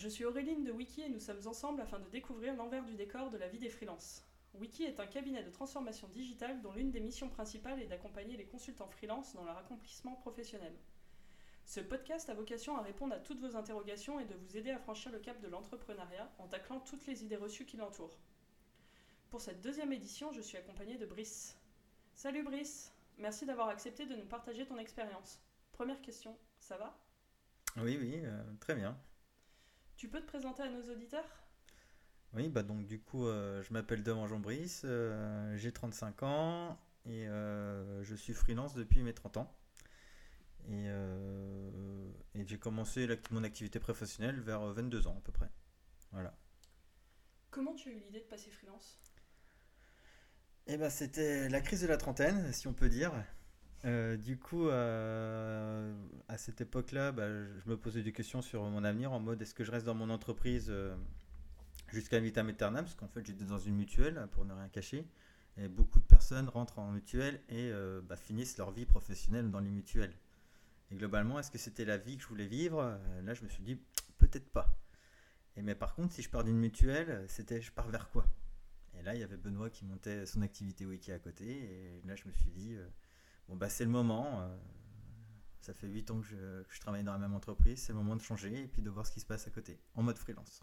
[0.00, 3.28] Je suis Auréline de Wiki et nous sommes ensemble afin de découvrir l'envers du décor
[3.28, 4.24] de la vie des freelances.
[4.54, 8.46] Wiki est un cabinet de transformation digitale dont l'une des missions principales est d'accompagner les
[8.46, 10.72] consultants freelance dans leur accomplissement professionnel.
[11.66, 14.78] Ce podcast a vocation à répondre à toutes vos interrogations et de vous aider à
[14.78, 18.16] franchir le cap de l'entrepreneuriat en taclant toutes les idées reçues qui l'entourent.
[19.28, 21.58] Pour cette deuxième édition, je suis accompagnée de Brice.
[22.14, 25.42] Salut Brice, merci d'avoir accepté de nous partager ton expérience.
[25.72, 26.98] Première question, ça va?
[27.76, 28.98] Oui, oui, euh, très bien.
[30.00, 31.26] Tu peux te présenter à nos auditeurs?
[32.32, 37.28] Oui, bah donc du coup, euh, je m'appelle Jean Brice, euh, j'ai 35 ans et
[37.28, 39.54] euh, je suis freelance depuis mes 30 ans.
[40.70, 40.86] Et,
[42.34, 45.50] et j'ai commencé mon activité professionnelle vers 22 ans à peu près.
[46.12, 46.34] Voilà.
[47.50, 49.02] Comment tu as eu l'idée de passer freelance?
[50.66, 53.12] Et ben c'était la crise de la trentaine, si on peut dire.
[53.86, 55.94] Euh, du coup, euh,
[56.28, 59.54] à cette époque-là, bah, je me posais des questions sur mon avenir en mode est-ce
[59.54, 60.94] que je reste dans mon entreprise euh,
[61.88, 65.06] jusqu'à vitam aeternam Parce qu'en fait, j'étais dans une mutuelle, pour ne rien cacher.
[65.56, 69.60] Et beaucoup de personnes rentrent en mutuelle et euh, bah, finissent leur vie professionnelle dans
[69.60, 70.14] les mutuelles.
[70.90, 72.98] Et globalement, est-ce que c'était la vie que je voulais vivre?
[73.22, 73.78] Là, je me suis dit
[74.18, 74.76] peut-être pas.
[75.56, 78.26] Et mais par contre, si je pars d'une mutuelle, c'était je pars vers quoi?
[78.98, 81.46] Et là, il y avait Benoît qui montait son activité wiki à côté.
[81.46, 82.76] Et là, je me suis dit,
[83.50, 84.42] bon, bah, c'est le moment.
[84.42, 84.56] euh,
[85.60, 87.80] ça fait 8 ans que je, que je travaille dans la même entreprise.
[87.82, 89.78] C'est le moment de changer et puis de voir ce qui se passe à côté,
[89.94, 90.60] en mode freelance.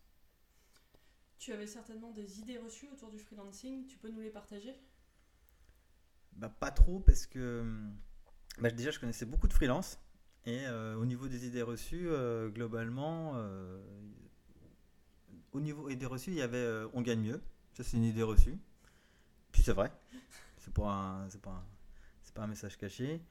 [1.39, 4.75] Tu avais certainement des idées reçues autour du freelancing, tu peux nous les partager?
[6.33, 7.95] Bah, pas trop parce que hum,
[8.59, 9.99] bah, déjà, je connaissais beaucoup de freelance.
[10.45, 13.79] Et euh, au niveau des idées reçues, euh, globalement, euh,
[15.51, 17.41] au niveau idées reçues, il y avait on gagne mieux.
[17.73, 18.57] Ça, c'est une idée reçue.
[19.51, 19.91] Puis c'est vrai.
[20.59, 21.65] C'est pas un, c'est pas un-
[22.41, 23.21] un message caché.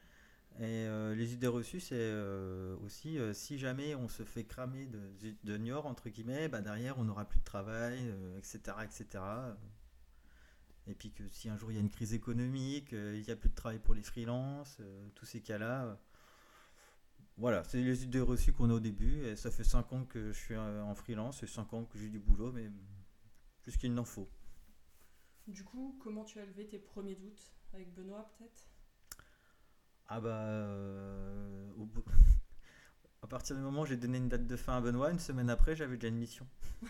[0.59, 4.87] Et euh, les idées reçues, c'est euh, aussi euh, si jamais on se fait cramer
[4.87, 7.99] de, de entre guillemets, bah derrière on n'aura plus de travail,
[8.39, 9.22] etc., etc.
[10.87, 13.37] Et puis que si un jour il y a une crise économique, il n'y a
[13.37, 14.81] plus de travail pour les freelances,
[15.15, 15.99] tous ces cas-là.
[17.37, 19.25] voilà, c'est les idées reçues qu'on a au début.
[19.27, 22.09] Et ça fait 5 ans que je suis en freelance et 5 ans que j'ai
[22.09, 22.71] du boulot, mais
[23.62, 24.31] plus qu'il n'en faut.
[25.49, 28.75] Du coup, comment tu as levé tes premiers doutes Avec Benoît peut-être?
[30.09, 30.28] Ah bah.
[30.31, 32.05] euh, au bout-
[33.22, 35.50] à partir du moment où j'ai donné une date de fin à Benoît, une semaine
[35.50, 36.47] après, j'avais déjà une mission.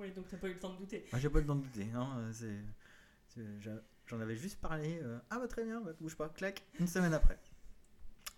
[0.00, 1.04] Oui, donc t'as pas eu le temps de douter.
[1.12, 1.90] Ah, j'ai pas le temps de douter.
[1.92, 2.62] hein, euh, c'est-
[3.26, 5.00] c'est- j'a- J'en avais juste parlé.
[5.02, 7.36] euh, ah bah très bien, bah, bouge pas, clac, une semaine après.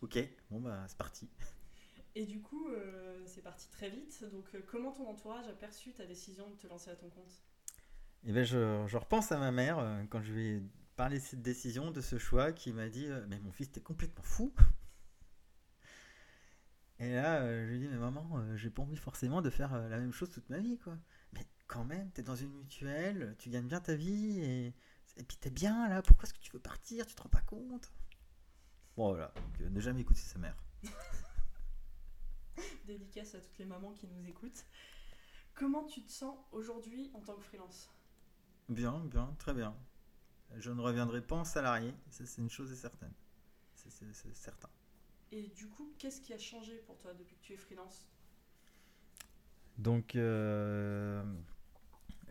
[0.00, 0.18] Ok,
[0.50, 1.28] bon bah c'est parti.
[2.14, 5.92] Et du coup, euh, c'est parti très vite, donc euh, comment ton entourage a perçu
[5.92, 7.42] ta décision de te lancer à ton compte?
[8.24, 10.62] Et ben je, je repense à ma mère euh, quand je lui ai
[11.00, 13.80] parlé de cette décision, de ce choix, qui m'a dit euh, Mais mon fils, t'es
[13.80, 14.52] complètement fou
[16.98, 19.48] Et là, euh, je lui ai dit Mais maman, euh, j'ai pas envie forcément de
[19.48, 20.98] faire la même chose toute ma vie, quoi.
[21.32, 24.74] Mais quand même, t'es dans une mutuelle, tu gagnes bien ta vie, et,
[25.16, 27.06] et puis t'es bien là, pourquoi est-ce que tu veux partir?
[27.06, 27.90] Tu te rends pas compte?
[28.94, 30.62] Bon, voilà, donc, ne jamais écouter sa mère.
[32.84, 34.66] Dédicace à toutes les mamans qui nous écoutent.
[35.54, 37.88] Comment tu te sens aujourd'hui en tant que freelance?
[38.68, 39.74] Bien, bien, très bien.
[40.56, 43.12] Je ne reviendrai pas en salarié, c'est une chose est certaine.
[43.74, 44.68] C'est certain.
[45.32, 48.08] Et du coup, qu'est-ce qui a changé pour toi depuis que tu es freelance?
[49.78, 51.22] Donc, euh,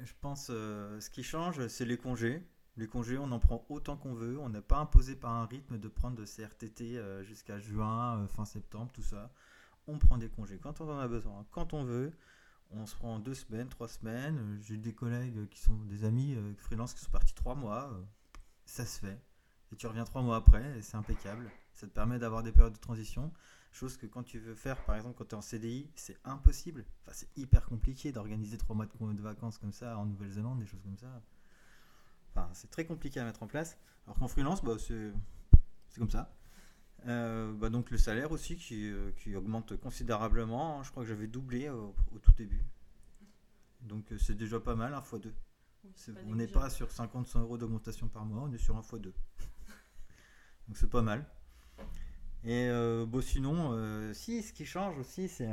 [0.02, 2.44] je pense euh, ce qui change, c'est les congés.
[2.78, 4.38] Les congés, on en prend autant qu'on veut.
[4.40, 8.28] On n'est pas imposé par un rythme de prendre de CRTT euh, jusqu'à juin, euh,
[8.28, 9.32] fin septembre, tout ça.
[9.88, 12.14] On prend des congés quand on en a besoin, quand on veut.
[12.72, 14.38] On se prend deux semaines, trois semaines.
[14.38, 17.92] Euh, J'ai des collègues qui sont des amis euh, freelance qui sont partis trois mois.
[17.92, 18.04] euh,
[18.66, 19.20] ça se fait.
[19.72, 21.50] Et tu reviens trois mois après c'est impeccable.
[21.74, 23.32] Ça te permet d'avoir des périodes de transition.
[23.72, 26.86] Chose que quand tu veux faire, par exemple, quand tu es en CDI, c'est impossible.
[27.02, 30.82] Enfin, c'est hyper compliqué d'organiser trois mois de, vacances comme ça en Nouvelle-Zélande, des choses
[30.82, 31.22] comme ça.
[32.32, 33.78] Enfin, c'est très compliqué à mettre en place.
[34.06, 36.36] Alors qu'en freelance, bah, c'est comme ça.
[37.08, 40.84] Euh, bah, donc le salaire aussi qui, euh, qui augmente considérablement.
[40.84, 42.64] Je crois que j'avais doublé au, au tout début.
[43.82, 45.34] Donc euh, c'est déjà pas mal, un fois deux.
[45.84, 48.76] Oui, C'est- pas on n'est pas sur 50-100 euros d'augmentation par mois, on est sur
[48.76, 49.14] un fois deux.
[50.68, 51.26] Donc c'est pas mal.
[52.44, 55.50] Et euh, bon, sinon, euh, si, ce qui change aussi, c'est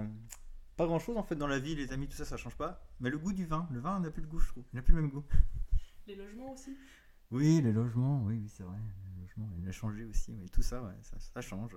[0.76, 2.84] pas grand chose en fait dans la vie, les amis, tout ça, ça change pas.
[3.00, 4.64] Mais le goût du vin, le vin n'a plus le goût, je trouve.
[4.72, 5.24] Il n'a plus le même goût.
[6.06, 6.76] Les logements aussi
[7.30, 8.78] Oui, les logements, oui, oui c'est vrai.
[9.14, 11.76] Les logements, il a changé aussi, oui, tout ça, ouais, ça, ça change.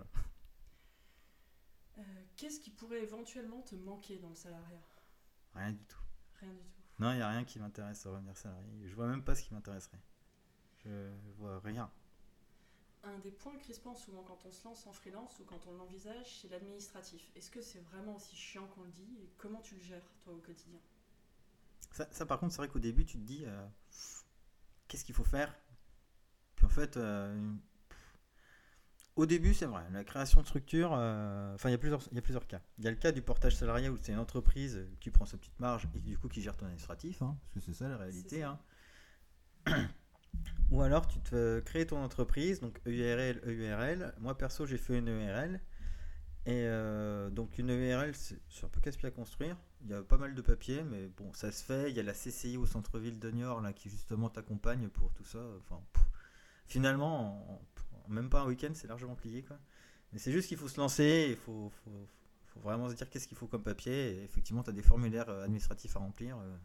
[1.97, 2.01] Euh,
[2.35, 4.81] Qu'est-ce qui pourrait éventuellement te manquer dans le salariat?
[5.53, 5.99] Rien du tout.
[6.39, 6.81] Rien du tout.
[6.99, 8.87] Non, il n'y a rien qui m'intéresse à revenir salarié.
[8.87, 9.99] Je vois même pas ce qui m'intéresserait.
[10.85, 11.91] Je vois rien.
[13.03, 16.39] Un des points crispants souvent quand on se lance en freelance ou quand on l'envisage,
[16.41, 17.29] c'est l'administratif.
[17.35, 19.17] Est-ce que c'est vraiment aussi chiant qu'on le dit?
[19.21, 20.79] Et comment tu le gères toi au quotidien?
[21.91, 23.67] Ça, ça, par contre, c'est vrai qu'au début, tu te dis euh,
[24.89, 25.56] qu'est-ce qu'il faut faire?
[26.57, 27.53] Puis en fait, euh,
[29.15, 32.15] au début, c'est vrai, la création de structure, euh, enfin, il y, a plusieurs, il
[32.15, 32.62] y a plusieurs cas.
[32.77, 35.38] Il y a le cas du portage salarial où c'est une entreprise qui prend sa
[35.38, 37.97] petite marge et du coup qui gère ton administratif, hein, parce que c'est ça la
[37.97, 38.41] réalité.
[38.41, 38.59] ça.
[39.68, 39.88] hein.
[40.71, 44.13] Ou alors tu te crées ton entreprise, donc EURL, EURL.
[44.19, 45.59] Moi perso, j'ai fait une EURL.
[46.45, 49.57] Et euh, donc une EURL, c'est c'est un peu casse-pied à construire.
[49.81, 51.89] Il y a pas mal de papiers, mais bon, ça se fait.
[51.89, 55.23] Il y a la CCI au centre-ville de Niort là, qui justement t'accompagne pour tout
[55.23, 55.39] ça.
[56.67, 57.61] Finalement, en,
[58.05, 59.43] en même pas un week-end, c'est largement plié.
[59.43, 59.57] Quoi.
[60.11, 61.71] Mais c'est juste qu'il faut se lancer, il faut,
[62.55, 64.23] vraiment se dire qu'est-ce qu'il faut comme papier.
[64.23, 66.37] Effectivement, tu as des formulaires euh, administratifs à remplir.
[66.37, 66.57] euh,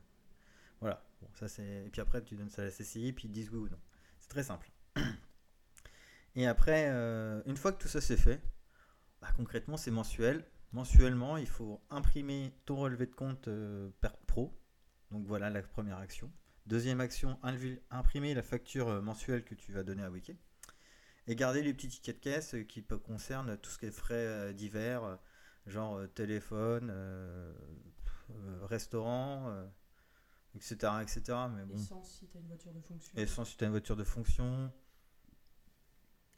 [0.80, 1.04] voilà.
[1.34, 1.62] Ça.
[1.62, 3.78] Et puis après, tu donnes ça à la CCI, puis ils disent oui ou non.
[4.18, 4.70] C'est très simple.
[6.36, 8.42] Et après, euh, une fois que tout ça c'est fait,
[9.20, 10.44] bah, concrètement, c'est mensuel.
[10.74, 13.90] Mensuellement, il faut imprimer ton relevé de compte euh,
[14.26, 14.52] pro.
[15.10, 16.30] Donc voilà la première action.
[16.66, 17.38] Deuxième action,
[17.90, 20.36] imprimer la facture euh, mensuelle que tu vas donner à Wiki.
[21.26, 24.52] Et garder les petits tickets de caisse euh, qui concernent tout ce qui est frais
[24.52, 25.18] divers,
[25.66, 26.92] genre téléphone,
[28.30, 29.66] euh, restaurant, euh,
[30.54, 31.22] etc., etc.
[31.54, 31.74] Mais bon.
[31.74, 33.12] Essence si tu as une voiture de fonction.
[33.16, 34.72] Essence si tu as une voiture de fonction.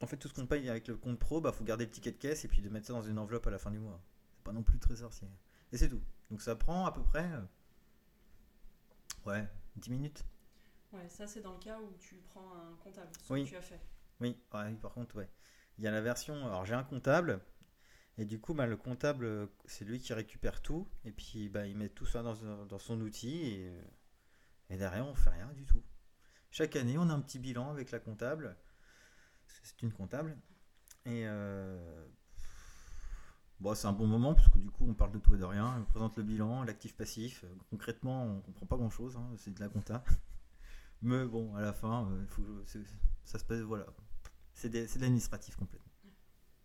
[0.01, 2.11] En fait, tout ce qu'on paye avec le compte pro, bah faut garder le ticket
[2.11, 4.03] de caisse et puis de mettre ça dans une enveloppe à la fin du mois.
[4.47, 5.27] Pas non plus très sorcier.
[5.73, 6.01] Et c'est tout.
[6.31, 7.29] Donc ça prend à peu près.
[7.33, 7.41] euh,
[9.25, 9.45] Ouais,
[9.75, 10.23] 10 minutes.
[10.93, 13.43] Ouais, ça c'est dans le cas où tu prends un comptable, ce Oui.
[13.43, 13.81] que tu as fait.
[14.21, 15.29] Oui, ouais, par contre, ouais.
[15.77, 16.45] Il y a la version.
[16.45, 17.41] Alors j'ai un comptable.
[18.17, 20.87] Et du coup, bah, le comptable, c'est lui qui récupère tout.
[21.03, 23.41] Et puis bah, il met tout ça dans, dans son outil.
[23.47, 23.81] Et, euh,
[24.69, 25.83] et derrière, on fait rien du tout.
[26.51, 28.55] Chaque année, on a un petit bilan avec la comptable.
[29.61, 30.37] C'est une comptable.
[31.05, 32.07] Et euh,
[33.59, 35.43] bon, c'est un bon moment parce que du coup, on parle de tout et de
[35.45, 35.77] rien.
[35.79, 37.45] On présente le bilan, l'actif passif.
[37.69, 39.17] Concrètement, on comprend pas grand chose.
[39.37, 40.03] c'est de la compta.
[41.01, 42.63] Mais bon, à la fin, euh, faut que-
[43.23, 43.59] ça se passe.
[43.61, 43.85] Voilà.
[44.53, 45.91] C'est de l'administratif complètement.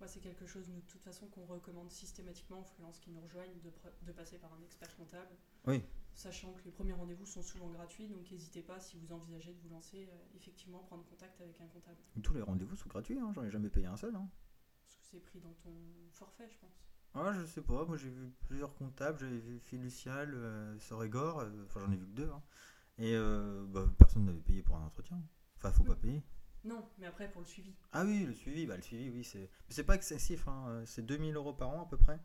[0.00, 3.55] Moi, c'est quelque chose, de toute façon, qu'on recommande systématiquement aux freelances qui nous rejoignent
[4.03, 5.31] de passer par un expert comptable.
[5.67, 5.85] Oui.
[6.15, 9.59] Sachant que les premiers rendez-vous sont souvent gratuits, donc n'hésitez pas, si vous envisagez de
[9.61, 11.99] vous lancer, euh, effectivement, prendre contact avec un comptable.
[12.23, 13.19] Tous les rendez-vous sont gratuits.
[13.21, 13.31] Hein.
[13.33, 14.17] J'en ai jamais payé un seul.
[14.17, 14.29] Hein.
[15.12, 15.70] C'est pris dans ton
[16.12, 16.73] forfait, je pense.
[17.14, 17.85] Ah, je sais pas.
[17.85, 19.19] Moi, j'ai vu plusieurs comptables.
[19.19, 21.41] J'avais vu Fiducial, euh, Sorégor.
[21.41, 22.31] euh, Enfin, j'en ai vu que deux.
[22.31, 22.43] hein.
[22.97, 25.23] Et euh, bah, personne n'avait payé pour un entretien.
[25.59, 26.23] Enfin, faut pas payer.
[26.64, 27.75] Non, mais après, pour le suivi.
[27.93, 29.50] Ah oui, le suivi, bah, le suivi, oui, c'est.
[29.69, 32.19] C'est pas excessif, hein, euh, c'est 2000 euros par an à peu près.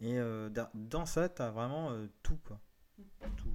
[0.00, 2.60] Et euh, da- dans ça, t'as vraiment euh, tout, quoi.
[2.98, 3.02] Mm.
[3.36, 3.48] Tout.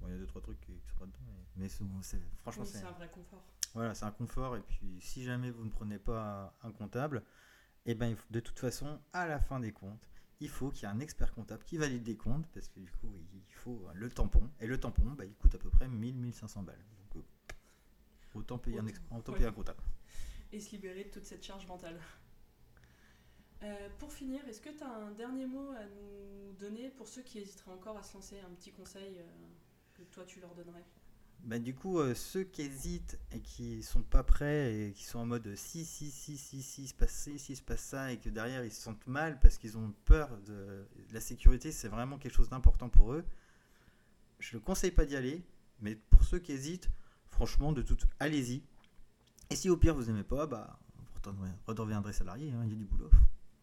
[0.00, 1.18] Bon, il y a deux, trois trucs qui qui sont pas dedans,
[1.56, 2.78] mais, mais c'est- franchement, Oui, c'est.
[2.78, 3.44] c'est un vrai confort.
[3.74, 4.56] Voilà, c'est un confort.
[4.56, 7.22] Et puis, si jamais vous ne prenez pas un comptable,
[7.86, 10.08] et ben, il faut- de toute façon, à la fin des comptes,
[10.40, 12.90] il faut qu'il y ait un expert comptable qui valide des comptes, parce que du
[12.92, 14.50] coup, il faut le tampon.
[14.60, 16.84] Et le tampon, bah, il coûte à peu près 1000-1500 balles.
[17.14, 18.86] Donc, euh, autant payer un,
[19.16, 19.52] Autant- ouais.
[19.52, 19.82] comptable.
[20.52, 21.98] Et se libérer de toute cette charge mentale.
[23.62, 27.22] Euh, pour finir, est-ce que tu as un dernier mot à nous donner pour ceux
[27.22, 29.24] qui hésiteraient encore à se lancer Un petit conseil euh,
[29.94, 30.84] que toi tu leur donnerais?
[31.44, 35.18] Bah, du coup, euh, ceux qui hésitent et qui sont pas prêts et qui sont
[35.18, 38.12] en mode si, si, si, si, si, il se passe ci, si, se passe ça,
[38.12, 41.88] et que derrière ils se sentent mal parce qu'ils ont peur de, la sécurité, c'est
[41.88, 43.24] vraiment quelque chose d'important pour eux.
[44.38, 45.42] Je ne conseille pas d'y aller,
[45.80, 46.88] mais pour ceux qui hésitent,
[47.28, 48.62] franchement, de tout, allez-y.
[49.50, 50.78] Et si au pire vous n'aimez pas, bah,
[51.24, 51.32] vous
[51.66, 53.10] redeviendrez salarié, hein, il y a du boulot.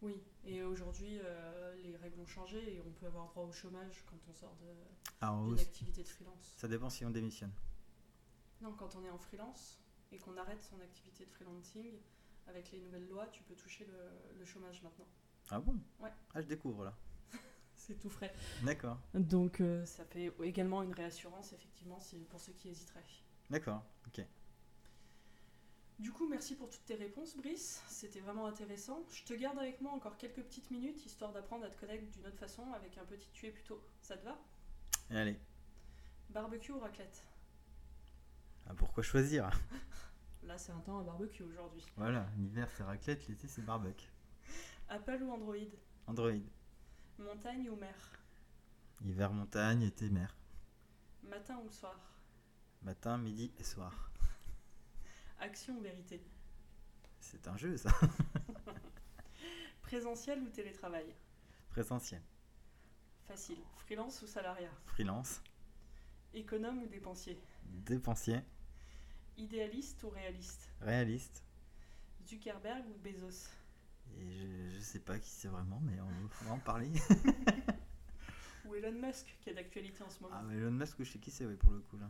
[0.01, 4.03] Oui, et aujourd'hui, euh, les règles ont changé et on peut avoir droit au chômage
[4.09, 6.53] quand on sort de- Alors, d'une activité de freelance.
[6.57, 7.51] ça dépend si on démissionne.
[8.61, 9.79] Non, quand on est en freelance
[10.11, 11.99] et qu'on arrête son activité de freelancing,
[12.47, 15.07] avec les nouvelles lois, tu peux toucher le, le chômage maintenant.
[15.51, 15.75] Ah bon?
[15.99, 16.09] Ouais.
[16.33, 16.97] Ah, je découvre là.
[17.75, 18.33] C'est tout frais.
[18.63, 23.05] D'accord, Donc euh, ça fait également une réassurance, effectivement, pour ceux qui hésiteraient.
[23.49, 24.25] d'accord, ok.
[25.99, 27.83] Du coup, merci pour toutes tes réponses, Brice.
[27.89, 29.03] C'était vraiment intéressant.
[29.11, 32.25] Je te garde avec moi encore quelques petites minutes, histoire d'apprendre à te connaître d'une
[32.25, 33.83] autre façon, avec un petit tué plutôt.
[34.01, 34.39] Ça te va?
[35.09, 35.37] Allez,
[36.29, 37.25] Barbecue ou raclette?
[38.67, 39.49] Ah, pourquoi choisir?
[40.43, 41.83] Là, c'est un temps à barbecue aujourd'hui.
[41.97, 44.09] Voilà, l'hiver c'est raclette, l'été c'est barbecue.
[44.87, 45.55] Apple ou Android?
[46.07, 46.43] Android.
[47.17, 47.95] Montagne ou mer?
[49.03, 50.33] Hiver montagne, été mer.
[51.23, 51.99] Matin ou soir?
[52.83, 54.11] Matin, midi et soir.
[55.39, 56.21] Action ou vérité?
[57.19, 57.89] C'est un jeu ça.
[59.81, 61.05] Présentiel ou télétravail?
[61.69, 62.21] Présentiel.
[63.27, 63.59] Facile.
[63.77, 64.71] Freelance ou salariat?
[64.85, 65.41] Freelance.
[66.33, 67.39] Économe ou dépensier?
[67.63, 68.39] Dépensier.
[69.37, 70.69] Idéaliste ou réaliste?
[70.81, 71.43] Réaliste.
[72.27, 73.49] Zuckerberg ou Bezos?
[74.17, 76.91] Et je, je sais pas qui c'est vraiment, mais on va en parler.
[78.65, 80.35] Ou Elon Musk, qui est d'actualité en ce moment.
[80.37, 81.97] ah, mais Elon Musk, je sais qui c'est, oui, pour le coup.
[81.97, 82.09] Là.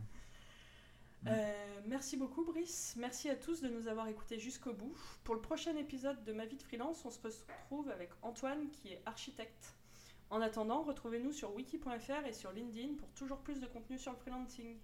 [1.26, 4.94] Euh, merci beaucoup Brice, merci à tous de nous avoir écoutés jusqu'au bout.
[5.22, 8.88] Pour le prochain épisode de Ma vie de freelance, on se retrouve avec Antoine qui
[8.88, 9.74] est architecte.
[10.30, 14.18] En attendant, retrouvez-nous sur wiki.fr et sur LinkedIn pour toujours plus de contenu sur le
[14.18, 14.78] freelancing.